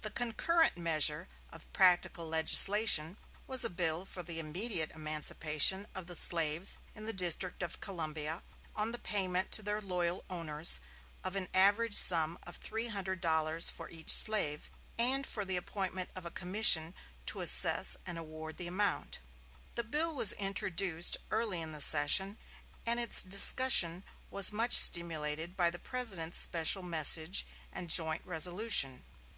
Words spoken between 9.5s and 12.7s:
to their loyal owners of an average sum of